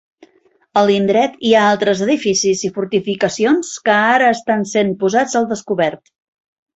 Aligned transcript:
A 0.79 0.81
l'indret 0.85 1.35
hi 1.49 1.51
ha 1.57 1.65
d'altres 1.67 2.01
edificis 2.07 2.63
i 2.69 2.73
fortificacions 2.79 3.69
que 3.89 3.93
ara 4.17 4.31
estan 4.37 4.65
sent 4.75 4.91
posats 5.05 5.37
al 5.41 5.47
descobert. 5.57 6.03